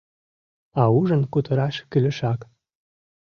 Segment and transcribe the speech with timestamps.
[0.81, 2.39] А ужын кутыраш кӱлешак.